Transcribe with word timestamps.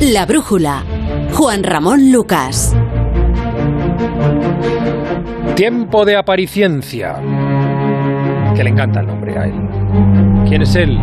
La 0.00 0.26
brújula. 0.26 0.82
Juan 1.32 1.62
Ramón 1.62 2.12
Lucas. 2.12 2.74
Tiempo 5.54 6.04
de 6.04 6.16
apariciencia. 6.16 7.16
Que 8.54 8.64
le 8.64 8.70
encanta 8.70 9.00
el 9.00 9.06
nombre 9.06 9.38
a 9.38 9.44
él. 9.46 9.54
¿Quién 10.48 10.62
es 10.62 10.74
él? 10.74 10.98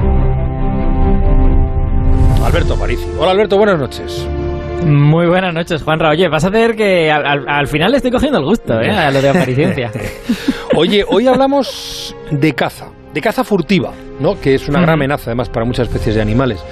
Alberto 2.44 2.74
Aparici. 2.74 3.06
Hola 3.20 3.32
Alberto, 3.32 3.58
buenas 3.58 3.80
noches. 3.80 4.28
Muy 4.86 5.28
buenas 5.28 5.54
noches, 5.54 5.84
Juanra. 5.84 6.10
Oye, 6.10 6.28
vas 6.28 6.44
a 6.44 6.48
hacer 6.48 6.76
que 6.76 7.12
al, 7.12 7.48
al 7.48 7.68
final 7.68 7.92
le 7.92 7.98
estoy 7.98 8.12
cogiendo 8.12 8.40
el 8.40 8.46
gusto, 8.46 8.80
¿eh? 8.82 8.90
A 8.90 9.12
lo 9.12 9.22
de 9.22 9.30
apariciencia. 9.30 9.92
Oye, 10.76 11.06
hoy 11.08 11.28
hablamos 11.28 12.16
de 12.32 12.54
caza, 12.54 12.88
de 13.14 13.22
caza 13.22 13.44
furtiva, 13.44 13.92
¿no? 14.22 14.40
Que 14.40 14.56
es 14.56 14.70
una 14.70 14.80
gran 14.80 14.94
amenaza 14.96 15.26
además 15.32 15.50
para 15.50 15.66
muchas 15.66 15.88
especies 15.88 16.16
de 16.16 16.22
animales. 16.22 16.64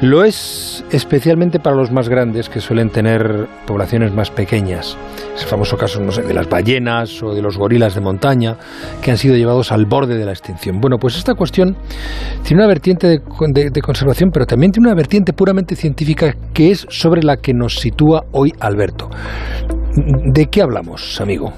Lo 0.00 0.24
es 0.24 0.84
especialmente 0.90 1.58
para 1.60 1.76
los 1.76 1.90
más 1.90 2.08
grandes 2.08 2.48
que 2.48 2.60
suelen 2.60 2.90
tener 2.90 3.46
poblaciones 3.66 4.12
más 4.12 4.30
pequeñas. 4.30 4.96
Es 5.34 5.42
el 5.42 5.48
famoso 5.48 5.76
caso, 5.76 6.00
no 6.00 6.12
sé, 6.12 6.22
de 6.22 6.34
las 6.34 6.48
ballenas 6.48 7.22
o 7.22 7.34
de 7.34 7.40
los 7.42 7.56
gorilas 7.56 7.94
de 7.94 8.00
montaña 8.00 8.56
que 9.02 9.10
han 9.10 9.16
sido 9.18 9.36
llevados 9.36 9.72
al 9.72 9.86
borde 9.86 10.16
de 10.16 10.24
la 10.24 10.32
extinción. 10.32 10.80
Bueno, 10.80 10.96
pues 10.98 11.16
esta 11.16 11.34
cuestión 11.34 11.76
tiene 12.42 12.62
una 12.62 12.68
vertiente 12.68 13.06
de, 13.08 13.20
de- 13.52 13.70
de 13.70 13.80
conservación, 13.80 14.30
pero 14.32 14.46
también 14.46 14.72
tiene 14.72 14.88
una 14.88 14.96
vertiente 14.96 15.32
puramente 15.32 15.76
científica 15.76 16.34
que 16.52 16.70
es 16.70 16.86
sobre 16.90 17.22
la 17.22 17.36
que 17.36 17.52
nos 17.54 17.76
sitúa 17.78 18.22
hoy 18.32 18.52
Alberto. 18.60 19.08
¿De 20.32 20.46
qué 20.46 20.60
hablamos, 20.62 21.20
amigo? 21.20 21.52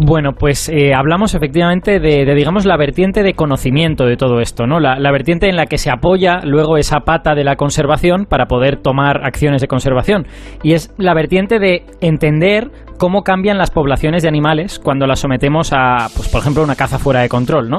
Bueno, 0.00 0.30
pues 0.32 0.68
eh, 0.68 0.94
hablamos 0.94 1.34
efectivamente 1.34 1.98
de, 1.98 2.24
digamos, 2.36 2.64
la 2.64 2.76
vertiente 2.76 3.24
de 3.24 3.34
conocimiento 3.34 4.04
de 4.04 4.16
todo 4.16 4.38
esto, 4.40 4.64
¿no? 4.64 4.78
La, 4.78 4.94
vertiente 5.10 5.48
en 5.48 5.56
la 5.56 5.66
que 5.66 5.76
se 5.76 5.90
apoya 5.90 6.38
luego 6.44 6.76
esa 6.76 7.00
pata 7.00 7.34
de 7.34 7.42
la 7.42 7.56
conservación 7.56 8.24
para 8.24 8.46
poder 8.46 8.76
tomar 8.80 9.26
acciones 9.26 9.60
de 9.60 9.66
conservación. 9.66 10.26
Y 10.62 10.74
es 10.74 10.94
la 10.98 11.14
vertiente 11.14 11.58
de 11.58 11.82
entender 12.00 12.70
cómo 12.96 13.22
cambian 13.22 13.58
las 13.58 13.72
poblaciones 13.72 14.22
de 14.22 14.28
animales 14.28 14.78
cuando 14.78 15.06
las 15.08 15.18
sometemos 15.18 15.72
a, 15.72 16.06
pues, 16.14 16.28
por 16.28 16.42
ejemplo, 16.42 16.62
una 16.62 16.76
caza 16.76 17.00
fuera 17.00 17.20
de 17.20 17.28
control, 17.28 17.68
¿no? 17.68 17.78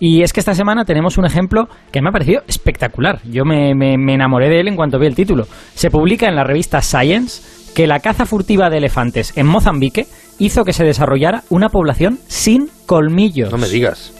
Y 0.00 0.22
es 0.22 0.32
que 0.32 0.40
esta 0.40 0.54
semana 0.54 0.86
tenemos 0.86 1.18
un 1.18 1.26
ejemplo 1.26 1.68
que 1.92 2.00
me 2.00 2.08
ha 2.08 2.12
parecido 2.12 2.42
espectacular. 2.48 3.18
Yo 3.30 3.44
me- 3.44 3.74
me 3.74 4.14
enamoré 4.14 4.48
de 4.48 4.60
él 4.60 4.68
en 4.68 4.76
cuanto 4.76 4.98
vi 4.98 5.06
el 5.06 5.14
título. 5.14 5.44
Se 5.74 5.90
publica 5.90 6.28
en 6.28 6.36
la 6.36 6.44
revista 6.44 6.80
Science 6.80 7.58
que 7.74 7.86
la 7.86 8.00
caza 8.00 8.24
furtiva 8.24 8.70
de 8.70 8.78
elefantes 8.78 9.36
en 9.36 9.46
Mozambique 9.46 10.06
hizo 10.38 10.64
que 10.64 10.72
se 10.72 10.84
desarrollara 10.84 11.42
una 11.50 11.68
población 11.68 12.18
sin 12.26 12.68
colmillos. 12.86 13.50
No 13.52 13.58
me 13.58 13.68
digas. 13.68 14.14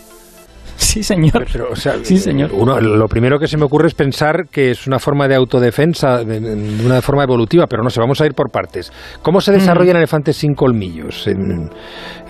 Sí, 0.76 1.02
señor. 1.02 1.44
Pero, 1.52 1.70
o 1.72 1.76
sea, 1.76 1.94
Sí, 2.04 2.18
señor. 2.18 2.50
Uno, 2.52 2.80
lo 2.80 3.08
primero 3.08 3.38
que 3.40 3.48
se 3.48 3.56
me 3.56 3.64
ocurre 3.64 3.88
es 3.88 3.94
pensar 3.94 4.46
que 4.48 4.70
es 4.70 4.86
una 4.86 5.00
forma 5.00 5.26
de 5.26 5.34
autodefensa, 5.34 6.22
de, 6.24 6.38
de 6.38 6.86
una 6.86 7.02
forma 7.02 7.24
evolutiva, 7.24 7.66
pero 7.66 7.82
no 7.82 7.90
sé, 7.90 7.98
vamos 8.00 8.20
a 8.20 8.26
ir 8.26 8.32
por 8.32 8.50
partes. 8.52 8.92
¿Cómo 9.20 9.40
se 9.40 9.50
desarrollan 9.50 9.96
elefantes 9.96 10.36
sin 10.36 10.54
colmillos? 10.54 11.26
En- 11.26 11.68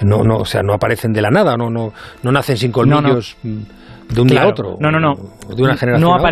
no, 0.00 0.23
no, 0.25 0.39
o 0.39 0.45
sea, 0.47 0.62
no 0.62 0.73
aparecen 0.73 1.12
de 1.12 1.20
la 1.20 1.28
nada, 1.30 1.56
no, 1.58 1.69
no, 1.69 1.92
no 2.23 2.33
nacen 2.33 2.56
sin 2.56 2.73
colmillos 2.73 3.36
mm, 3.42 4.14
de 4.14 4.20
un 4.23 4.27
día 4.28 4.41
a 4.41 4.42
Claro. 4.45 4.50
otro. 4.50 4.77
No, 4.80 4.91
no, 4.91 4.98
no. 4.98 5.14
De 5.55 5.62
una 5.62 5.77
generación 5.77 6.00
No 6.00 6.14
a 6.14 6.17
otra. 6.17 6.23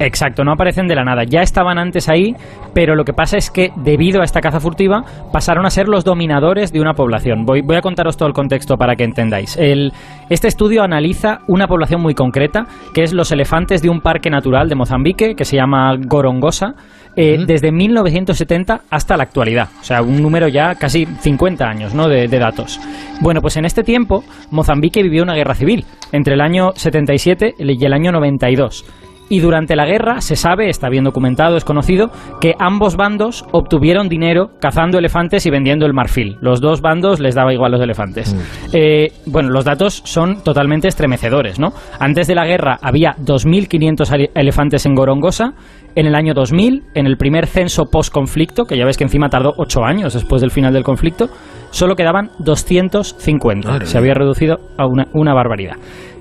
Exacto, 0.00 0.42
no 0.44 0.52
aparecen 0.52 0.88
de 0.88 0.94
la 0.96 1.04
nada. 1.04 1.22
Ya 1.24 1.40
estaban 1.40 1.78
antes 1.78 2.08
ahí, 2.08 2.34
pero 2.74 2.96
lo 2.96 3.04
que 3.04 3.12
pasa 3.12 3.36
es 3.36 3.50
que 3.50 3.70
debido 3.76 4.20
a 4.20 4.24
esta 4.24 4.40
caza 4.40 4.58
furtiva 4.60 5.02
pasaron 5.32 5.66
a 5.66 5.70
ser 5.70 5.86
los 5.88 6.04
dominadores 6.04 6.72
de 6.72 6.80
una 6.80 6.94
población. 6.94 7.44
Voy, 7.44 7.62
voy 7.62 7.76
a 7.76 7.80
contaros 7.80 8.16
todo 8.16 8.26
el 8.28 8.34
contexto 8.34 8.76
para 8.76 8.96
que 8.96 9.04
entendáis. 9.04 9.56
El- 9.56 9.92
este 10.30 10.48
estudio 10.48 10.82
analiza 10.82 11.38
una 11.46 11.68
población 11.68 12.00
muy 12.02 12.14
concreta, 12.14 12.66
que 12.92 13.02
es 13.02 13.12
los 13.12 13.30
elefantes 13.30 13.82
de 13.82 13.88
un 13.90 14.00
parque 14.00 14.30
natural 14.30 14.68
de 14.68 14.74
Mozambique, 14.74 15.34
que 15.36 15.44
se 15.44 15.56
llama 15.56 15.94
Gorongosa, 15.96 16.74
eh, 17.16 17.38
desde 17.46 17.70
1970 17.70 18.80
hasta 18.90 19.16
la 19.16 19.22
actualidad. 19.22 19.68
O 19.80 19.84
sea, 19.84 20.02
un 20.02 20.20
número 20.20 20.48
ya 20.48 20.74
casi 20.74 21.06
50 21.06 21.64
años 21.68 21.94
¿no? 21.94 22.08
de, 22.08 22.26
de 22.26 22.38
datos. 22.40 22.80
Bueno, 23.20 23.40
pues 23.40 23.56
en 23.56 23.64
este 23.64 23.84
tiempo 23.84 24.24
Mozambique 24.50 25.02
vivió 25.02 25.22
una 25.22 25.34
guerra 25.34 25.54
civil 25.54 25.84
entre 26.10 26.34
el 26.34 26.40
año 26.40 26.72
77 26.74 27.54
y 27.58 27.84
el 27.84 27.92
año 27.92 28.10
92. 28.10 28.84
Y 29.30 29.40
durante 29.40 29.74
la 29.74 29.86
guerra 29.86 30.20
se 30.20 30.36
sabe, 30.36 30.68
está 30.68 30.88
bien 30.90 31.04
documentado, 31.04 31.56
es 31.56 31.64
conocido, 31.64 32.10
que 32.40 32.54
ambos 32.58 32.96
bandos 32.96 33.44
obtuvieron 33.52 34.08
dinero 34.08 34.50
cazando 34.60 34.98
elefantes 34.98 35.46
y 35.46 35.50
vendiendo 35.50 35.86
el 35.86 35.94
marfil. 35.94 36.36
Los 36.40 36.60
dos 36.60 36.80
bandos 36.82 37.20
les 37.20 37.34
daba 37.34 37.52
igual 37.54 37.72
los 37.72 37.80
elefantes. 37.80 38.36
Eh, 38.72 39.12
bueno, 39.26 39.48
los 39.50 39.64
datos 39.64 40.02
son 40.04 40.42
totalmente 40.42 40.88
estremecedores, 40.88 41.58
¿no? 41.58 41.72
Antes 41.98 42.26
de 42.26 42.34
la 42.34 42.44
guerra 42.46 42.78
había 42.82 43.14
2.500 43.16 44.10
ale- 44.12 44.30
elefantes 44.34 44.84
en 44.86 44.94
Gorongosa. 44.94 45.54
En 45.96 46.06
el 46.06 46.16
año 46.16 46.34
2000, 46.34 46.82
en 46.94 47.06
el 47.06 47.16
primer 47.16 47.46
censo 47.46 47.84
post-conflicto, 47.84 48.64
que 48.64 48.76
ya 48.76 48.84
ves 48.84 48.96
que 48.98 49.04
encima 49.04 49.28
tardó 49.28 49.52
8 49.56 49.84
años 49.84 50.12
después 50.12 50.42
del 50.42 50.50
final 50.50 50.72
del 50.74 50.82
conflicto, 50.82 51.28
solo 51.70 51.94
quedaban 51.94 52.30
250. 52.40 53.68
Madre 53.68 53.86
Se 53.86 53.96
había 53.98 54.14
reducido 54.14 54.58
a 54.76 54.86
una, 54.86 55.06
una 55.12 55.32
barbaridad. 55.34 55.76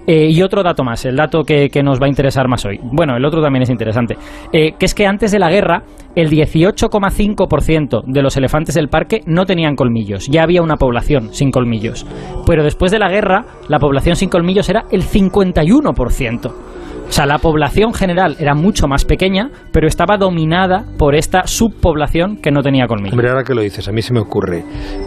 Eh, 0.05 0.29
y 0.29 0.41
otro 0.41 0.63
dato 0.63 0.83
más, 0.83 1.05
el 1.05 1.15
dato 1.15 1.43
que, 1.43 1.69
nos 1.83 2.01
va 2.01 2.05
a 2.07 2.09
interesar 2.09 2.47
más 2.47 2.65
hoy. 2.65 2.79
Bueno, 2.83 3.15
el 3.15 3.25
otro 3.25 3.41
también 3.41 3.63
es 3.63 3.69
interesante. 3.69 4.17
eh, 4.51 4.73
que 4.77 4.85
es 4.85 4.93
que 4.93 5.05
antes 5.05 5.31
de 5.31 5.39
la 5.39 5.49
guerra, 5.49 5.83
el 6.15 6.29
18,5% 6.29 8.03
de 8.05 8.21
los 8.21 8.37
elefantes 8.37 8.75
del 8.75 8.89
parque 8.89 9.21
no 9.25 9.45
tenían 9.45 9.75
colmillos. 9.75 10.27
Ya 10.27 10.43
había 10.43 10.61
una 10.61 10.75
población 10.75 11.33
sin 11.33 11.51
colmillos. 11.51 12.05
Pero 12.45 12.63
después 12.63 12.91
de 12.91 12.99
la 12.99 13.09
guerra, 13.09 13.45
la 13.67 13.79
población 13.79 14.15
sin 14.15 14.29
colmillos 14.29 14.69
era 14.69 14.85
el 14.91 15.03
51%. 15.03 16.72
O 17.13 17.15
sea, 17.15 17.27
la 17.27 17.37
población 17.37 17.93
general 17.93 18.35
era 18.39 18.55
mucho 18.55 18.87
más 18.87 19.05
pequeña, 19.05 19.51
pero 19.71 19.87
estaba 19.87 20.17
dominada 20.17 20.83
por 20.97 21.13
esta 21.13 21.45
subpoblación 21.45 22.37
que 22.37 22.49
no 22.49 22.63
tenía 22.63 22.87
colmillos. 22.87 23.13
Hombre, 23.13 23.29
ahora 23.29 23.43
que 23.43 23.53
lo 23.53 23.61
dices, 23.61 23.87
a 23.87 23.91
mí 23.91 24.01
se 24.01 24.15
me 24.15 24.19
ocurre, 24.19 24.63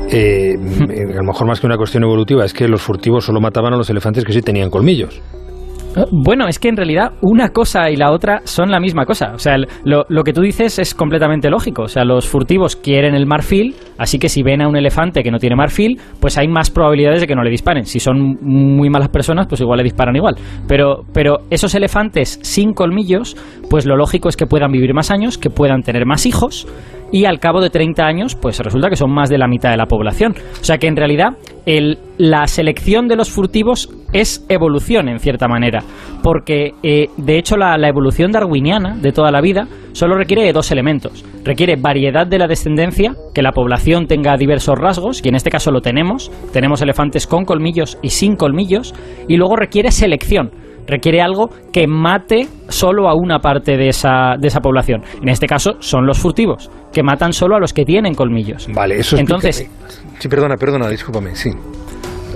eh, 0.09 0.55
eh, 0.89 1.13
a 1.13 1.17
lo 1.17 1.25
mejor 1.25 1.49
más 1.49 1.59
que 1.59 1.67
una 1.67 1.77
cuestión 1.77 2.05
evolutiva, 2.05 2.45
es 2.45 2.55
que 2.55 2.69
los 2.69 2.81
furtivos 2.81 3.25
solo 3.25 3.41
mataban 3.41 3.75
a 3.75 3.77
los 3.77 3.91
elefantes 3.91 4.25
que 4.25 4.33
sí 4.33 4.41
tenían 4.41 4.71
colmillos. 4.71 5.21
Eh, 5.97 6.05
Bueno, 6.13 6.47
es 6.47 6.59
que 6.59 6.69
en 6.69 6.77
realidad 6.77 7.13
una 7.23 7.51
cosa 7.51 7.91
y 7.91 7.97
la 7.97 8.13
otra 8.13 8.41
son 8.45 8.71
la 8.71 8.81
misma 8.81 9.05
cosa. 9.07 9.33
O 9.35 9.39
sea, 9.39 9.57
lo, 9.85 10.05
lo 10.09 10.23
que 10.23 10.33
tú 10.33 10.43
dices 10.43 10.79
es 10.79 10.95
completamente 10.95 11.51
lógico. 11.51 11.83
O 11.83 11.89
sea, 11.89 12.05
los 12.05 12.27
furtivos 12.27 12.77
quieren 12.77 13.15
el 13.15 13.27
marfil, 13.27 13.75
así 13.99 14.19
que 14.19 14.29
si 14.29 14.43
ven 14.43 14.63
a 14.63 14.69
un 14.69 14.77
elefante 14.77 15.23
que 15.23 15.31
no 15.31 15.39
tiene 15.39 15.57
marfil, 15.57 15.99
pues 16.21 16.39
hay 16.39 16.49
más 16.49 16.71
probabilidades 16.71 17.21
de 17.21 17.27
que 17.27 17.35
no 17.35 17.43
le 17.43 17.51
disparen. 17.51 17.85
Si 17.85 18.01
son 18.01 18.37
muy 18.43 18.91
malas 18.91 19.09
personas, 19.09 19.47
pues 19.49 19.61
igual 19.61 19.79
le 19.79 19.85
disparan 19.85 20.15
igual. 20.17 20.37
Pero, 20.69 21.05
pero 21.13 21.39
esos 21.51 21.75
elefantes 21.75 22.39
sin 22.43 22.73
colmillos, 22.73 23.37
pues 23.71 23.87
lo 23.87 23.97
lógico 23.97 24.29
es 24.29 24.37
que 24.37 24.47
puedan 24.47 24.73
vivir 24.73 24.95
más 24.95 25.11
años, 25.11 25.39
que 25.39 25.51
puedan 25.51 25.83
tener 25.83 26.07
más 26.07 26.27
hijos. 26.27 26.67
Y 27.13 27.25
al 27.25 27.39
cabo 27.39 27.61
de 27.61 27.71
30 27.71 28.05
años, 28.05 28.35
pues 28.35 28.59
resulta 28.61 28.89
que 28.91 28.97
son 28.97 29.13
más 29.13 29.29
de 29.31 29.39
la 29.39 29.47
mitad 29.49 29.71
de 29.71 29.77
la 29.77 29.87
población. 29.87 30.35
O 30.61 30.65
sea 30.65 30.79
que 30.79 30.89
en 30.89 30.97
realidad 30.97 31.37
el- 31.65 31.99
la 32.19 32.47
selección 32.47 33.07
de 33.09 33.17
los 33.17 33.31
furtivos 33.31 33.89
es 34.13 34.45
evolución 34.49 35.09
en 35.09 35.19
cierta 35.21 35.47
manera, 35.49 35.83
porque 36.23 36.73
eh, 36.83 37.09
de 37.17 37.39
hecho 37.39 37.57
la, 37.57 37.77
la 37.79 37.89
evolución 37.89 38.33
darwiniana 38.33 38.97
de 38.97 39.13
toda 39.13 39.31
la 39.31 39.41
vida 39.41 39.67
solo 39.93 40.17
requiere 40.17 40.43
de 40.45 40.53
dos 40.53 40.71
elementos. 40.73 41.25
Requiere 41.45 41.77
variedad 41.77 42.27
de 42.27 42.39
la 42.39 42.47
descendencia, 42.49 43.15
que 43.35 43.43
la 43.43 43.53
población 43.53 44.07
tenga 44.07 44.37
diversos 44.37 44.77
rasgos, 44.79 45.25
y 45.25 45.29
en 45.29 45.37
este 45.37 45.51
caso 45.51 45.71
lo 45.71 45.81
tenemos, 45.81 46.31
tenemos 46.53 46.83
elefantes 46.83 47.27
con 47.27 47.45
colmillos 47.45 47.99
y 48.03 48.11
sin 48.11 48.37
colmillos, 48.37 48.95
y 49.29 49.37
luego 49.37 49.57
requiere 49.57 49.91
selección. 49.91 50.51
Requiere 50.87 51.21
algo 51.21 51.51
que 51.73 51.87
mate 51.87 52.47
solo 52.69 53.09
a 53.09 53.15
una 53.15 53.39
parte 53.39 53.77
de 53.77 53.89
esa, 53.89 54.35
de 54.39 54.49
esa 54.49 54.61
población. 54.61 55.03
En 55.21 55.29
este 55.29 55.47
caso 55.47 55.77
son 55.81 56.07
los 56.07 56.19
furtivos, 56.19 56.71
que 56.93 57.03
matan 57.03 57.33
solo 57.33 57.57
a 57.57 57.61
los 57.61 57.73
que 57.73 57.85
tienen 57.85 58.15
colmillos. 58.15 58.69
Vale, 58.75 58.99
eso 58.99 59.17
Entonces, 59.17 59.69
Sí, 60.19 60.29
perdona, 60.29 60.57
perdona, 60.57 60.89
discúlpame, 60.89 61.35
sí. 61.35 61.51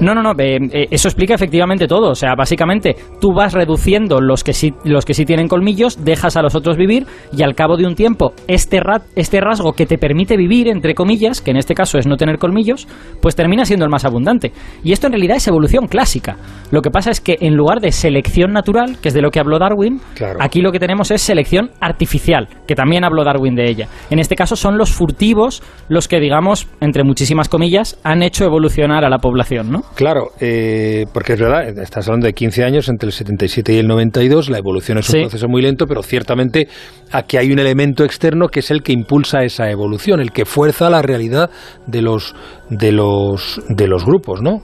No, 0.00 0.14
no, 0.14 0.22
no, 0.22 0.32
eh, 0.38 0.58
eh, 0.72 0.86
eso 0.90 1.08
explica 1.08 1.34
efectivamente 1.34 1.86
todo. 1.86 2.10
O 2.10 2.14
sea, 2.14 2.34
básicamente 2.34 2.96
tú 3.20 3.32
vas 3.34 3.52
reduciendo 3.52 4.20
los 4.20 4.42
que 4.44 4.52
sí, 4.52 4.72
los 4.84 5.04
que 5.04 5.14
sí 5.14 5.24
tienen 5.24 5.48
colmillos, 5.48 6.04
dejas 6.04 6.36
a 6.36 6.42
los 6.42 6.54
otros 6.54 6.76
vivir 6.76 7.06
y 7.36 7.42
al 7.42 7.54
cabo 7.54 7.76
de 7.76 7.86
un 7.86 7.94
tiempo 7.94 8.32
este, 8.48 8.80
ra- 8.80 9.02
este 9.16 9.40
rasgo 9.40 9.72
que 9.72 9.86
te 9.86 9.98
permite 9.98 10.36
vivir, 10.36 10.68
entre 10.68 10.94
comillas, 10.94 11.40
que 11.40 11.50
en 11.50 11.56
este 11.58 11.74
caso 11.74 11.98
es 11.98 12.06
no 12.06 12.16
tener 12.16 12.38
colmillos, 12.38 12.88
pues 13.20 13.36
termina 13.36 13.64
siendo 13.64 13.84
el 13.84 13.90
más 13.90 14.04
abundante. 14.04 14.52
Y 14.82 14.92
esto 14.92 15.06
en 15.06 15.12
realidad 15.12 15.36
es 15.36 15.46
evolución 15.48 15.86
clásica. 15.86 16.36
Lo 16.70 16.82
que 16.82 16.90
pasa 16.90 17.10
es 17.10 17.20
que 17.20 17.36
en 17.40 17.54
lugar 17.54 17.80
de 17.80 17.92
selección 17.92 18.52
natural, 18.52 18.98
que 19.00 19.08
es 19.08 19.14
de 19.14 19.22
lo 19.22 19.30
que 19.30 19.40
habló 19.40 19.58
Darwin, 19.58 20.00
Claro. 20.14 20.38
aquí 20.40 20.60
lo 20.60 20.72
que 20.72 20.78
tenemos 20.78 21.10
es 21.10 21.20
selección 21.22 21.70
artificial, 21.80 22.48
que 22.66 22.74
también 22.74 23.04
habló 23.04 23.24
Darwin 23.24 23.54
de 23.54 23.68
ella. 23.68 23.88
En 24.10 24.18
este 24.18 24.36
caso 24.36 24.56
son 24.56 24.78
los 24.78 24.90
furtivos 24.92 25.62
los 25.88 26.08
que, 26.08 26.20
digamos, 26.20 26.68
entre 26.80 27.04
muchísimas 27.04 27.48
comillas, 27.48 27.98
han 28.04 28.22
hecho 28.22 28.44
evolucionar 28.44 29.04
a 29.04 29.08
la 29.10 29.18
población, 29.18 29.70
¿no? 29.70 29.82
Claro, 29.94 30.30
eh, 30.40 31.04
porque 31.12 31.34
es 31.34 31.40
verdad, 31.40 31.68
estás 31.78 32.06
hablando 32.08 32.26
de 32.26 32.32
15 32.32 32.64
años 32.64 32.88
entre 32.88 33.08
el 33.08 33.12
77 33.12 33.72
y 33.74 33.78
el 33.78 33.86
92, 33.86 34.48
la 34.48 34.58
evolución 34.58 34.98
es 34.98 35.08
un 35.10 35.14
Sí. 35.14 35.20
proceso 35.22 35.46
muy 35.48 35.60
lento, 35.62 35.86
pero 35.86 36.02
ciertamente 36.02 36.68
aquí 37.12 37.36
hay 37.36 37.52
un 37.52 37.58
elemento 37.58 38.04
externo 38.04 38.48
que 38.48 38.60
es 38.60 38.70
el 38.70 38.82
que 38.82 38.92
impulsa 38.92 39.42
esa 39.42 39.70
evolución, 39.70 40.20
el 40.20 40.30
que 40.32 40.44
fuerza 40.46 40.88
la 40.88 41.02
realidad 41.02 41.50
de 41.86 42.02
los 42.02 42.34
de 42.70 42.92
los 42.92 43.60
de 43.68 43.88
los 43.88 44.04
grupos, 44.06 44.40
¿no? 44.40 44.60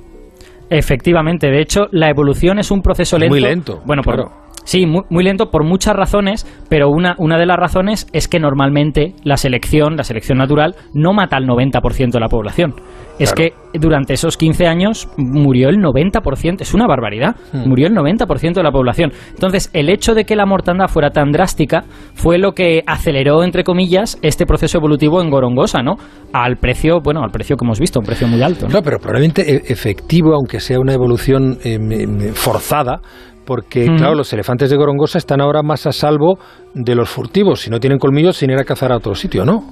Efectivamente, 0.70 1.48
de 1.48 1.60
hecho, 1.60 1.86
la 1.92 2.08
evolución 2.10 2.58
es 2.58 2.70
un 2.70 2.80
proceso 2.82 3.18
lento. 3.18 3.32
Muy 3.32 3.40
lento, 3.40 3.82
Bueno, 3.84 4.02
por-. 4.02 4.30
Sí, 4.66 4.84
muy, 4.84 5.24
lento 5.24 5.50
por 5.52 5.64
muchas 5.64 5.94
razones, 5.94 6.44
pero 6.68 6.90
una, 6.90 7.14
una 7.18 7.38
de 7.38 7.46
las 7.46 7.56
razones 7.56 8.08
es 8.12 8.26
que 8.26 8.40
normalmente 8.40 9.14
la 9.22 9.36
selección, 9.36 9.96
la 9.96 10.02
selección 10.02 10.38
natural, 10.38 10.74
no 10.92 11.12
mata 11.12 11.36
al 11.36 11.46
90% 11.46 12.10
de 12.10 12.20
la 12.20 12.28
población. 12.28 12.74
Es 13.20 13.32
que 13.32 13.52
durante 13.72 14.12
esos 14.12 14.36
15 14.36 14.66
años 14.66 15.08
murió 15.16 15.68
el 15.68 15.76
90%, 15.76 16.60
es 16.60 16.74
una 16.74 16.86
barbaridad, 16.88 17.36
hmm. 17.52 17.68
murió 17.68 17.86
el 17.86 17.94
90% 17.94 18.54
de 18.54 18.62
la 18.62 18.72
población. 18.72 19.12
Entonces, 19.30 19.70
el 19.72 19.88
hecho 19.88 20.14
de 20.14 20.24
que 20.24 20.34
la 20.34 20.46
mortandad 20.46 20.88
fuera 20.88 21.10
tan 21.10 21.30
drástica 21.30 21.84
fue 22.14 22.36
lo 22.38 22.52
que 22.52 22.82
aceleró, 22.86 23.44
entre 23.44 23.62
comillas, 23.62 24.18
este 24.20 24.46
proceso 24.46 24.78
evolutivo 24.78 25.22
en 25.22 25.30
Gorongosa, 25.30 25.80
¿no? 25.80 25.94
Al 26.32 26.56
precio, 26.56 27.00
bueno, 27.00 27.22
al 27.22 27.30
precio 27.30 27.56
que 27.56 27.64
hemos 27.64 27.78
visto, 27.78 28.00
un 28.00 28.06
precio 28.06 28.26
muy 28.26 28.42
alto. 28.42 28.66
¿no? 28.68 28.82
pero 28.82 28.98
probablemente 28.98 29.42
e, 29.48 29.72
efectivo, 29.72 30.34
aunque 30.34 30.58
sea 30.58 30.78
una 30.80 30.92
evolución 30.92 31.56
em, 31.64 32.32
forzada, 32.34 33.00
porque, 33.46 33.86
claro, 33.96 34.14
los 34.14 34.32
elefantes 34.32 34.70
de 34.70 34.76
Gorongosa 34.76 35.18
están 35.18 35.40
ahora 35.40 35.62
más 35.62 35.86
a 35.86 35.92
salvo 35.92 36.38
de 36.74 36.94
los 36.94 37.08
furtivos. 37.08 37.60
Si 37.60 37.70
no 37.70 37.78
tienen 37.78 37.98
colmillos, 37.98 38.36
sin 38.36 38.50
ir 38.50 38.58
a 38.58 38.64
cazar 38.64 38.92
a 38.92 38.96
otro 38.96 39.14
sitio, 39.14 39.44
¿no? 39.44 39.62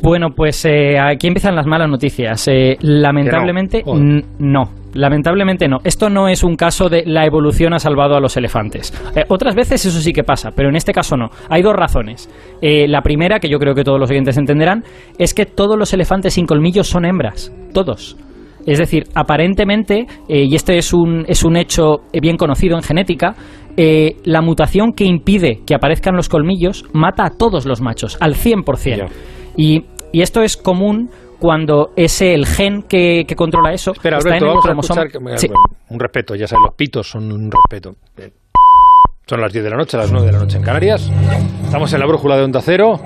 Bueno, 0.00 0.30
pues 0.34 0.64
eh, 0.64 0.98
aquí 0.98 1.26
empiezan 1.26 1.54
las 1.54 1.66
malas 1.66 1.88
noticias. 1.88 2.48
Eh, 2.48 2.76
lamentablemente, 2.80 3.82
no. 4.38 4.70
Lamentablemente 4.94 5.68
no. 5.68 5.78
Esto 5.84 6.10
no 6.10 6.28
es 6.28 6.44
un 6.44 6.54
caso 6.54 6.88
de 6.88 7.04
la 7.06 7.24
evolución 7.24 7.72
ha 7.72 7.78
salvado 7.78 8.14
a 8.14 8.20
los 8.20 8.36
elefantes. 8.36 8.92
Eh, 9.16 9.24
otras 9.28 9.54
veces 9.54 9.84
eso 9.86 10.00
sí 10.00 10.12
que 10.12 10.22
pasa, 10.22 10.50
pero 10.54 10.68
en 10.68 10.76
este 10.76 10.92
caso 10.92 11.16
no. 11.16 11.30
Hay 11.48 11.62
dos 11.62 11.74
razones. 11.74 12.28
la 12.60 13.00
primera, 13.02 13.38
que 13.38 13.48
yo 13.48 13.58
creo 13.58 13.74
que 13.74 13.84
todos 13.84 13.98
los 13.98 14.10
oyentes 14.10 14.36
entenderán, 14.36 14.84
es 15.18 15.34
que 15.34 15.46
todos 15.46 15.78
los 15.78 15.92
elefantes 15.92 16.34
sin 16.34 16.46
colmillos 16.46 16.88
son 16.88 17.04
hembras. 17.04 17.52
Todos. 17.72 18.16
Es 18.66 18.78
decir, 18.78 19.04
aparentemente, 19.14 20.06
eh, 20.28 20.44
y 20.44 20.54
este 20.54 20.76
es 20.76 20.92
un, 20.92 21.24
es 21.26 21.44
un 21.44 21.56
hecho 21.56 22.02
bien 22.12 22.36
conocido 22.36 22.76
en 22.76 22.82
genética, 22.82 23.34
eh, 23.76 24.16
la 24.24 24.42
mutación 24.42 24.92
que 24.92 25.04
impide 25.04 25.60
que 25.66 25.74
aparezcan 25.74 26.14
los 26.14 26.28
colmillos 26.28 26.84
mata 26.92 27.24
a 27.24 27.30
todos 27.30 27.64
los 27.64 27.80
machos, 27.80 28.18
al 28.20 28.34
100%. 28.34 29.08
Y, 29.56 29.84
y 30.12 30.20
esto 30.20 30.42
es 30.42 30.56
común 30.56 31.10
cuando 31.42 31.90
ese 31.96 32.34
el 32.34 32.46
gen 32.46 32.82
que, 32.82 33.26
controla 33.36 33.72
eso 33.72 33.92
Espera, 33.92 34.18
está 34.18 34.36
en 34.36 34.44
el 34.46 34.58
cromosoma. 34.58 35.02
Un 35.88 35.98
respeto, 35.98 36.36
ya 36.36 36.46
sabes, 36.46 36.62
los 36.66 36.76
pitos 36.76 37.10
son 37.10 37.32
un 37.32 37.50
respeto. 37.50 37.96
Son 39.26 39.40
las 39.40 39.52
10 39.52 39.64
de 39.64 39.70
la 39.70 39.76
noche, 39.76 39.96
las 39.96 40.12
9 40.12 40.26
de 40.26 40.32
la 40.32 40.38
noche 40.38 40.58
en 40.58 40.62
Canarias. 40.62 41.10
Estamos 41.64 41.92
en 41.92 42.00
la 42.00 42.06
brújula 42.06 42.36
de 42.36 42.44
Onda 42.44 42.60
Cero 42.60 43.00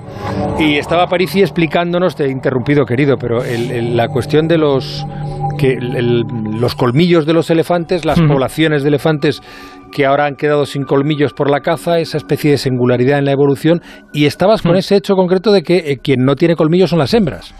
y 0.58 0.76
estaba 0.76 1.06
Parisi 1.06 1.40
explicándonos, 1.40 2.16
te 2.16 2.24
he 2.24 2.30
interrumpido 2.30 2.84
querido, 2.84 3.16
pero 3.16 3.38
la 3.42 4.08
cuestión 4.08 4.48
de 4.48 4.58
los 4.58 5.06
que 5.56 5.76
los 5.80 6.74
colmillos 6.74 7.26
de 7.26 7.32
los 7.32 7.50
elefantes, 7.50 8.04
las 8.04 8.20
poblaciones 8.20 8.82
de 8.82 8.88
elefantes 8.88 9.42
que 9.92 10.06
ahora 10.06 10.26
han 10.26 10.36
quedado 10.36 10.66
sin 10.66 10.84
colmillos 10.84 11.32
por 11.32 11.50
la 11.50 11.60
caza, 11.60 11.98
esa 11.98 12.18
especie 12.18 12.50
de 12.50 12.58
singularidad 12.58 13.18
en 13.18 13.24
la 13.24 13.32
evolución, 13.32 13.80
y 14.12 14.26
estabas 14.26 14.62
con 14.62 14.76
ese 14.76 14.96
hecho 14.96 15.14
concreto 15.14 15.52
de 15.52 15.62
que 15.62 15.76
eh, 15.76 15.98
quien 16.02 16.24
no 16.24 16.34
tiene 16.34 16.56
colmillos 16.56 16.90
son 16.90 16.98
las 16.98 17.14
hembras. 17.14 17.54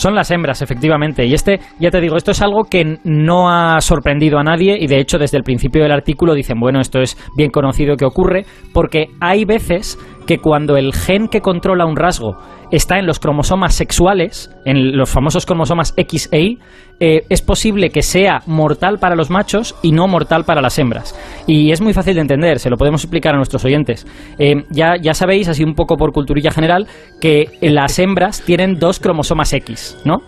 Son 0.00 0.14
las 0.14 0.30
hembras, 0.30 0.62
efectivamente. 0.62 1.26
Y 1.26 1.34
este, 1.34 1.60
ya 1.78 1.90
te 1.90 2.00
digo, 2.00 2.16
esto 2.16 2.30
es 2.30 2.40
algo 2.40 2.64
que 2.64 2.96
no 3.04 3.50
ha 3.50 3.78
sorprendido 3.82 4.38
a 4.38 4.42
nadie 4.42 4.78
y 4.80 4.86
de 4.86 4.98
hecho 4.98 5.18
desde 5.18 5.36
el 5.36 5.42
principio 5.42 5.82
del 5.82 5.92
artículo 5.92 6.32
dicen, 6.32 6.58
bueno, 6.58 6.80
esto 6.80 7.00
es 7.00 7.18
bien 7.36 7.50
conocido 7.50 7.96
que 7.96 8.06
ocurre 8.06 8.46
porque 8.72 9.08
hay 9.20 9.44
veces 9.44 9.98
que 10.30 10.38
cuando 10.38 10.76
el 10.76 10.94
gen 10.94 11.26
que 11.26 11.40
controla 11.40 11.86
un 11.86 11.96
rasgo 11.96 12.36
está 12.70 13.00
en 13.00 13.06
los 13.06 13.18
cromosomas 13.18 13.74
sexuales, 13.74 14.48
en 14.64 14.96
los 14.96 15.10
famosos 15.10 15.44
cromosomas 15.44 15.92
X 15.96 16.28
e 16.30 16.40
Y, 16.40 16.58
eh, 17.00 17.22
es 17.28 17.42
posible 17.42 17.90
que 17.90 18.02
sea 18.02 18.42
mortal 18.46 18.98
para 19.00 19.16
los 19.16 19.28
machos 19.28 19.74
y 19.82 19.90
no 19.90 20.06
mortal 20.06 20.44
para 20.44 20.62
las 20.62 20.78
hembras. 20.78 21.18
Y 21.48 21.72
es 21.72 21.80
muy 21.80 21.92
fácil 21.94 22.14
de 22.14 22.20
entender, 22.20 22.60
se 22.60 22.70
lo 22.70 22.76
podemos 22.76 23.02
explicar 23.02 23.34
a 23.34 23.38
nuestros 23.38 23.64
oyentes. 23.64 24.06
Eh, 24.38 24.62
ya, 24.70 24.94
ya 25.02 25.14
sabéis, 25.14 25.48
así 25.48 25.64
un 25.64 25.74
poco 25.74 25.96
por 25.96 26.12
culturilla 26.12 26.52
general, 26.52 26.86
que 27.20 27.46
las 27.60 27.98
hembras 27.98 28.40
tienen 28.42 28.78
dos 28.78 29.00
cromosomas 29.00 29.52
X, 29.52 29.98
¿no? 30.04 30.18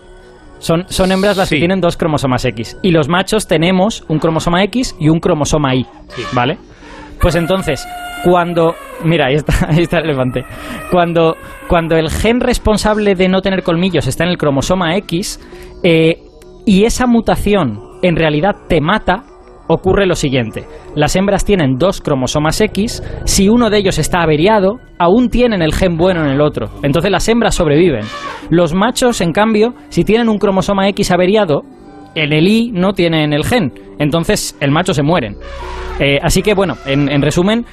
Son, 0.59 0.83
son, 0.89 1.13
hembras 1.13 1.37
las 1.37 1.49
que 1.49 1.59
tienen 1.59 1.79
dos 1.79 1.95
cromosomas 1.95 2.43
X. 2.43 2.77
Y 2.81 2.91
los 2.91 3.07
machos 3.07 3.47
tenemos 3.47 4.03
un 4.09 4.19
cromosoma 4.19 4.65
X 4.65 4.97
y 4.99 5.07
un 5.07 5.21
cromosoma 5.21 5.75
Y. 5.75 5.85
¿Vale? 6.33 6.57
Pues 7.23 7.35
entonces, 7.35 7.87
cuando. 8.25 8.75
Mira, 9.05 9.27
ahí 9.27 9.35
está, 9.35 9.53
ahí 9.69 9.83
está 9.83 9.99
el 9.99 10.05
elefante. 10.05 10.43
Cuando, 10.91 11.37
cuando 11.69 11.95
el 11.95 12.09
gen 12.09 12.41
responsable 12.41 13.15
de 13.15 13.29
no 13.29 13.41
tener 13.41 13.63
colmillos 13.63 14.07
está 14.07 14.25
en 14.25 14.31
el 14.31 14.37
cromosoma 14.37 14.97
X 14.97 15.39
eh, 15.83 16.21
y 16.65 16.83
esa 16.83 17.07
mutación 17.07 17.79
en 18.01 18.17
realidad 18.17 18.55
te 18.67 18.81
mata, 18.81 19.23
ocurre 19.67 20.05
lo 20.05 20.15
siguiente. 20.15 20.65
Las 20.95 21.15
hembras 21.15 21.45
tienen 21.45 21.77
dos 21.77 22.01
cromosomas 22.01 22.59
X, 22.59 23.01
si 23.23 23.47
uno 23.47 23.69
de 23.69 23.77
ellos 23.77 23.99
está 23.99 24.21
averiado, 24.21 24.79
aún 24.99 25.29
tienen 25.29 25.61
el 25.61 25.73
gen 25.73 25.95
bueno 25.95 26.25
en 26.25 26.31
el 26.31 26.41
otro. 26.41 26.69
Entonces 26.83 27.09
las 27.09 27.27
hembras 27.29 27.55
sobreviven. 27.55 28.03
Los 28.49 28.73
machos, 28.73 29.21
en 29.21 29.31
cambio, 29.31 29.73
si 29.87 30.03
tienen 30.03 30.27
un 30.27 30.39
cromosoma 30.39 30.89
X 30.89 31.11
averiado, 31.11 31.61
en 32.15 32.33
el 32.33 32.47
Y 32.47 32.71
no 32.71 32.93
tienen 32.93 33.33
el 33.33 33.45
gen. 33.45 33.71
Entonces 33.99 34.57
el 34.59 34.71
macho 34.71 34.93
se 34.93 35.03
mueren. 35.03 35.37
Eh, 35.99 36.19
así 36.21 36.41
que, 36.41 36.53
bueno, 36.53 36.75
en, 36.85 37.21
resumen, 37.21 37.65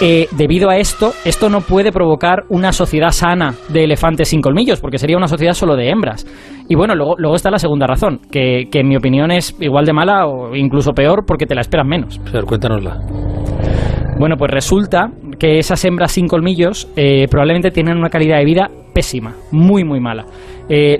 eh, 0.00 0.28
debido 0.32 0.70
a 0.70 0.76
esto, 0.76 1.12
esto 1.24 1.48
no 1.48 1.60
puede 1.60 1.90
provocar 1.90 2.44
una 2.48 2.72
sociedad 2.72 3.10
sana 3.10 3.54
de 3.68 3.84
elefantes 3.84 4.28
sin 4.28 4.40
colmillos, 4.40 4.80
porque 4.80 4.98
sería 4.98 5.16
una 5.16 5.26
sociedad 5.26 5.52
solo 5.52 5.74
de 5.74 5.90
hembras. 5.90 6.26
Y 6.68 6.76
bueno, 6.76 6.94
luego, 6.94 7.14
luego 7.18 7.34
está 7.34 7.50
la 7.50 7.58
segunda 7.58 7.86
razón, 7.86 8.20
que, 8.30 8.68
en 8.72 8.88
mi 8.88 8.96
opinión 8.96 9.30
es 9.30 9.56
igual 9.60 9.84
de 9.84 9.92
mala 9.92 10.26
o 10.26 10.54
incluso 10.54 10.92
peor 10.92 11.24
porque 11.26 11.46
te 11.46 11.54
la 11.54 11.62
esperan 11.62 11.88
menos. 11.88 12.20
Pero 12.30 12.46
cuéntanosla. 12.46 13.00
Bueno, 14.18 14.36
pues 14.36 14.50
resulta 14.50 15.10
que 15.38 15.58
esas 15.58 15.84
hembras 15.84 16.12
sin 16.12 16.28
colmillos 16.28 16.88
eh, 16.96 17.26
probablemente 17.28 17.70
tienen 17.70 17.98
una 17.98 18.08
calidad 18.08 18.38
de 18.38 18.44
vida 18.44 18.70
pésima, 18.94 19.34
muy, 19.50 19.84
muy 19.84 20.00
mala. 20.00 20.24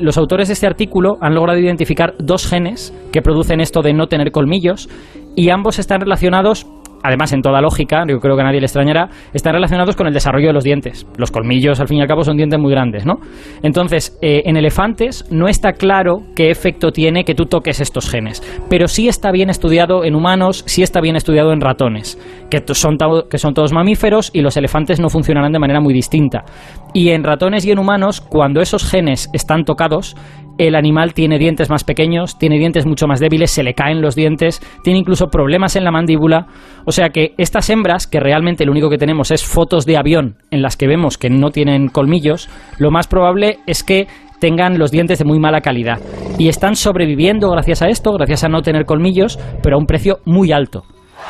los 0.00 0.18
autores 0.18 0.48
de 0.48 0.54
este 0.54 0.66
artículo 0.66 1.16
han 1.20 1.34
logrado 1.34 1.58
identificar 1.58 2.14
dos 2.18 2.46
genes 2.46 2.92
que 3.10 3.22
producen 3.22 3.60
esto 3.60 3.80
de 3.82 3.94
no 3.94 4.06
tener 4.06 4.30
colmillos 4.30 4.88
y 5.34 5.50
ambos 5.50 5.78
están 5.78 6.00
relacionados 6.00 6.66
además 7.06 7.32
en 7.32 7.42
toda 7.42 7.60
lógica, 7.60 8.04
yo 8.08 8.18
creo 8.18 8.36
que 8.36 8.42
a 8.42 8.44
nadie 8.44 8.60
le 8.60 8.66
extrañará, 8.66 9.08
están 9.32 9.54
relacionados 9.54 9.96
con 9.96 10.06
el 10.06 10.12
desarrollo 10.12 10.48
de 10.48 10.52
los 10.52 10.64
dientes. 10.64 11.06
Los 11.16 11.30
colmillos, 11.30 11.80
al 11.80 11.88
fin 11.88 11.98
y 11.98 12.02
al 12.02 12.08
cabo, 12.08 12.24
son 12.24 12.36
dientes 12.36 12.58
muy 12.58 12.70
grandes, 12.70 13.06
¿no? 13.06 13.20
Entonces, 13.62 14.18
eh, 14.22 14.42
en 14.46 14.56
elefantes 14.56 15.24
no 15.30 15.48
está 15.48 15.72
claro 15.72 16.22
qué 16.34 16.50
efecto 16.50 16.90
tiene 16.90 17.24
que 17.24 17.34
tú 17.34 17.46
toques 17.46 17.80
estos 17.80 18.10
genes, 18.10 18.42
pero 18.68 18.88
sí 18.88 19.08
está 19.08 19.30
bien 19.30 19.50
estudiado 19.50 20.04
en 20.04 20.14
humanos, 20.14 20.64
sí 20.66 20.82
está 20.82 21.00
bien 21.00 21.16
estudiado 21.16 21.52
en 21.52 21.60
ratones, 21.60 22.18
que 22.50 22.62
son, 22.74 22.96
que 23.30 23.38
son 23.38 23.54
todos 23.54 23.72
mamíferos 23.72 24.30
y 24.32 24.40
los 24.40 24.56
elefantes 24.56 25.00
no 25.00 25.08
funcionarán 25.08 25.52
de 25.52 25.58
manera 25.58 25.80
muy 25.80 25.94
distinta. 25.94 26.44
Y 26.92 27.10
en 27.10 27.24
ratones 27.24 27.64
y 27.64 27.70
en 27.70 27.78
humanos, 27.78 28.20
cuando 28.20 28.60
esos 28.60 28.88
genes 28.88 29.28
están 29.32 29.64
tocados, 29.64 30.16
el 30.58 30.74
animal 30.74 31.14
tiene 31.14 31.38
dientes 31.38 31.70
más 31.70 31.84
pequeños, 31.84 32.38
tiene 32.38 32.58
dientes 32.58 32.86
mucho 32.86 33.06
más 33.06 33.20
débiles, 33.20 33.50
se 33.50 33.62
le 33.62 33.74
caen 33.74 34.00
los 34.00 34.14
dientes, 34.14 34.60
tiene 34.82 34.98
incluso 34.98 35.28
problemas 35.28 35.76
en 35.76 35.84
la 35.84 35.90
mandíbula. 35.90 36.46
O 36.84 36.92
sea 36.92 37.10
que 37.10 37.34
estas 37.38 37.68
hembras, 37.70 38.06
que 38.06 38.20
realmente 38.20 38.64
lo 38.64 38.72
único 38.72 38.90
que 38.90 38.98
tenemos 38.98 39.30
es 39.30 39.44
fotos 39.44 39.86
de 39.86 39.96
avión 39.96 40.36
en 40.50 40.62
las 40.62 40.76
que 40.76 40.86
vemos 40.86 41.18
que 41.18 41.30
no 41.30 41.50
tienen 41.50 41.88
colmillos, 41.88 42.48
lo 42.78 42.90
más 42.90 43.06
probable 43.06 43.58
es 43.66 43.82
que 43.82 44.06
tengan 44.40 44.78
los 44.78 44.90
dientes 44.90 45.18
de 45.18 45.24
muy 45.24 45.38
mala 45.38 45.60
calidad. 45.60 45.98
Y 46.38 46.48
están 46.48 46.76
sobreviviendo 46.76 47.50
gracias 47.50 47.82
a 47.82 47.88
esto, 47.88 48.12
gracias 48.12 48.44
a 48.44 48.48
no 48.48 48.62
tener 48.62 48.84
colmillos, 48.84 49.38
pero 49.62 49.76
a 49.76 49.78
un 49.78 49.86
precio 49.86 50.18
muy 50.24 50.52
alto. 50.52 50.84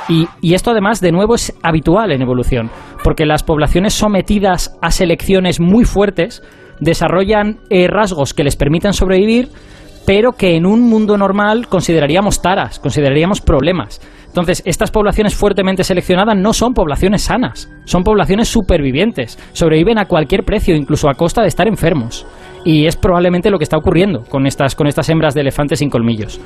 Y, 0.09 0.27
y, 0.41 0.55
esto 0.55 0.73
además, 0.73 1.01
de 1.01 1.11
nuevo, 1.11 1.35
es 1.35 1.57
habitual 1.63 2.13
en 2.13 2.21
evolución, 2.21 2.71
porque 3.03 3.25
las 3.25 3.43
poblaciones 3.43 3.95
sometidas 3.95 4.77
a 4.83 4.91
selecciones 4.91 5.61
muy 5.61 5.85
fuertes 5.85 6.43
desarrollan 6.81 7.59
eh, 7.71 7.89
rasgos 7.89 8.35
que 8.35 8.45
les 8.45 8.57
permitan 8.57 8.93
sobrevivir, 8.93 9.49
pero 10.07 10.33
que 10.33 10.57
en 10.57 10.67
un 10.67 10.83
mundo 10.83 11.19
normal 11.19 11.67
consideraríamos 11.69 12.41
taras, 12.41 12.79
consideraríamos 12.79 13.41
problemas. 13.41 14.01
Entonces, 14.27 14.63
estas 14.67 14.91
poblaciones 14.91 15.35
fuertemente 15.35 15.83
seleccionadas 15.83 16.37
no 16.37 16.53
son 16.53 16.75
poblaciones 16.75 17.23
sanas, 17.23 17.73
son 17.87 18.05
poblaciones 18.05 18.49
supervivientes, 18.49 19.39
sobreviven 19.53 19.99
a 19.99 20.05
cualquier 20.05 20.45
precio, 20.45 20.77
incluso 20.77 21.09
a 21.09 21.15
costa 21.15 21.41
de 21.41 21.49
estar 21.49 21.67
enfermos. 21.67 22.27
Y 22.63 22.87
es 22.87 22.97
probablemente 22.97 23.51
lo 23.51 23.59
que 23.59 23.65
está 23.65 23.79
ocurriendo 23.79 24.25
con 24.25 24.47
estas, 24.47 24.75
con 24.75 24.87
estas 24.87 25.09
hembras 25.09 25.35
de 25.35 25.41
elefantes 25.41 25.79
sin 25.79 25.89
colmillos. 25.89 26.39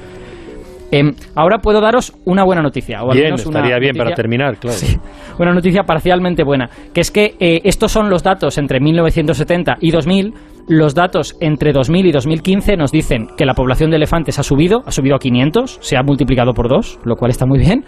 Em, 0.92 1.14
ahora 1.34 1.58
puedo 1.58 1.80
daros 1.80 2.12
una 2.24 2.44
buena 2.44 2.62
noticia. 2.62 3.02
O 3.02 3.12
bien, 3.12 3.34
estaría 3.34 3.78
bien 3.78 3.94
para 3.96 4.14
terminar, 4.14 4.58
claro. 4.58 4.78
una 5.38 5.52
noticia 5.52 5.84
parcialmente 5.84 6.42
buena, 6.42 6.68
que 6.92 7.00
es 7.00 7.10
que 7.10 7.36
eh, 7.38 7.60
estos 7.64 7.92
son 7.92 8.10
los 8.10 8.22
datos 8.22 8.58
entre 8.58 8.80
1970 8.80 9.76
y 9.80 9.90
2000. 9.90 10.34
Los 10.68 10.94
datos 10.94 11.36
entre 11.40 11.72
2000 11.72 12.06
y 12.06 12.12
2015 12.12 12.76
nos 12.76 12.92
dicen 12.92 13.28
que 13.36 13.44
la 13.44 13.54
población 13.54 13.90
de 13.90 13.96
elefantes 13.96 14.38
ha 14.38 14.44
subido, 14.44 14.82
ha 14.86 14.92
subido 14.92 15.16
a 15.16 15.18
500, 15.18 15.78
se 15.80 15.96
ha 15.96 16.02
multiplicado 16.02 16.52
por 16.52 16.68
dos, 16.68 16.98
lo 17.04 17.16
cual 17.16 17.32
está 17.32 17.44
muy 17.44 17.58
bien. 17.58 17.84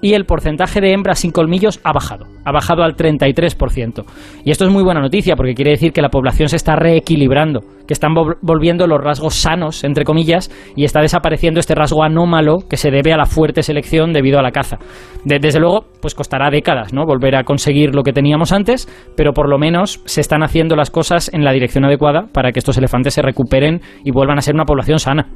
Y 0.00 0.14
el 0.14 0.24
porcentaje 0.24 0.80
de 0.80 0.92
hembras 0.92 1.20
sin 1.20 1.30
colmillos 1.30 1.80
ha 1.84 1.92
bajado, 1.92 2.26
ha 2.44 2.52
bajado 2.52 2.82
al 2.82 2.96
33%. 2.96 4.04
Y 4.44 4.50
esto 4.50 4.64
es 4.64 4.70
muy 4.70 4.82
buena 4.82 5.00
noticia 5.00 5.36
porque 5.36 5.54
quiere 5.54 5.72
decir 5.72 5.92
que 5.92 6.02
la 6.02 6.08
población 6.08 6.48
se 6.48 6.56
está 6.56 6.76
reequilibrando, 6.76 7.60
que 7.86 7.94
están 7.94 8.14
volviendo 8.14 8.86
los 8.86 9.00
rasgos 9.00 9.34
sanos, 9.34 9.84
entre 9.84 10.04
comillas, 10.04 10.50
y 10.76 10.84
está 10.84 11.00
desapareciendo 11.00 11.60
este 11.60 11.74
rasgo 11.74 12.02
anómalo 12.02 12.58
que 12.68 12.76
se 12.76 12.90
debe 12.90 13.12
a 13.12 13.16
la 13.16 13.26
fuerte 13.26 13.62
selección 13.62 14.12
debido 14.12 14.38
a 14.38 14.42
la 14.42 14.52
caza. 14.52 14.78
desde 15.24 15.60
luego, 15.60 15.86
pues 16.00 16.14
costará 16.14 16.50
décadas, 16.50 16.92
¿no? 16.92 17.06
Volver 17.06 17.36
a 17.36 17.44
conseguir 17.44 17.94
lo 17.94 18.02
que 18.02 18.12
teníamos 18.12 18.52
antes, 18.52 18.88
pero 19.16 19.32
por 19.32 19.48
lo 19.48 19.58
menos 19.58 20.00
se 20.04 20.20
están 20.20 20.42
haciendo 20.42 20.76
las 20.76 20.90
cosas 20.90 21.30
en 21.32 21.44
la 21.44 21.52
dirección 21.52 21.84
adecuada 21.84 22.26
para 22.32 22.52
que 22.52 22.58
estos 22.58 22.78
elefantes 22.78 23.14
se 23.14 23.22
recuperen 23.22 23.80
y 24.04 24.10
vuelvan 24.10 24.38
a 24.38 24.42
ser 24.42 24.54
una 24.54 24.64
población 24.64 24.98
sana. 24.98 25.28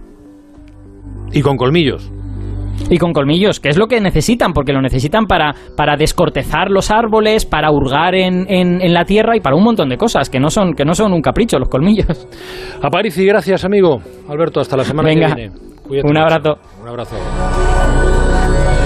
Y 1.32 1.42
con 1.42 1.56
colmillos. 1.56 2.10
Y 2.90 2.98
con 2.98 3.12
colmillos, 3.12 3.60
que 3.60 3.68
es 3.68 3.76
lo 3.76 3.86
que 3.86 4.00
necesitan, 4.00 4.52
porque 4.52 4.72
lo 4.72 4.80
necesitan 4.80 5.26
para, 5.26 5.54
para 5.76 5.96
descortezar 5.96 6.70
los 6.70 6.90
árboles, 6.90 7.44
para 7.44 7.70
hurgar 7.70 8.14
en, 8.14 8.46
en, 8.48 8.94
la 8.94 9.04
tierra 9.04 9.36
y 9.36 9.40
para 9.40 9.56
un 9.56 9.64
montón 9.64 9.88
de 9.88 9.96
cosas, 9.96 10.30
que 10.30 10.40
no 10.40 10.50
son, 10.50 10.72
que 10.74 10.84
no 10.84 10.94
son 10.94 11.12
un 11.12 11.20
capricho 11.20 11.58
los 11.58 11.68
colmillos. 11.68 12.26
y 13.16 13.26
gracias 13.26 13.64
amigo. 13.64 13.98
Alberto, 14.28 14.60
hasta 14.60 14.76
la 14.76 14.84
semana 14.84 15.10
que 15.10 15.16
viene. 15.16 15.50
un 16.02 16.16
abrazo. 16.16 16.58
Un 16.82 16.88
abrazo. 16.88 17.67